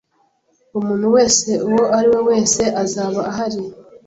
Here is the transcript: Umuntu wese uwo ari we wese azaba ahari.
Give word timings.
Umuntu 0.79 1.07
wese 1.15 1.49
uwo 1.67 1.83
ari 1.97 2.07
we 2.13 2.19
wese 2.29 2.61
azaba 2.83 3.19
ahari. 3.31 3.59